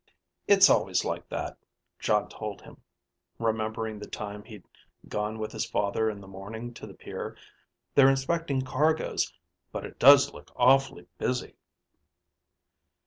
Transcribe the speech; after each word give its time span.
"It's 0.47 0.67
always 0.67 1.05
like 1.05 1.29
that," 1.29 1.59
Jon 1.99 2.27
told 2.27 2.63
him, 2.63 2.81
remembering 3.37 3.99
the 3.99 4.07
time 4.09 4.43
he'd 4.43 4.67
gone 5.07 5.37
with 5.37 5.51
his 5.51 5.67
father 5.67 6.09
in 6.09 6.21
the 6.21 6.27
morning 6.27 6.73
to 6.73 6.87
the 6.87 6.95
pier. 6.95 7.37
"They're 7.93 8.09
inspecting 8.09 8.63
cargoes. 8.63 9.31
But 9.71 9.85
it 9.85 9.99
does 9.99 10.33
look 10.33 10.51
awfully 10.55 11.05
busy." 11.19 11.53